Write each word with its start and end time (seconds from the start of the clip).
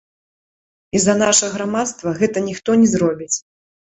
І 0.95 1.01
за 1.03 1.13
наша 1.23 1.49
грамадства 1.57 2.15
гэта 2.21 2.43
ніхто 2.47 2.69
не 2.85 2.91
зробіць. 2.97 3.33